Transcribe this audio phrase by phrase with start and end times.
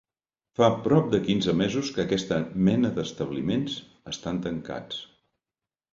[0.59, 3.79] Fa prop de quinze mesos que aquesta mena d’establiments
[4.15, 5.03] estan tancats.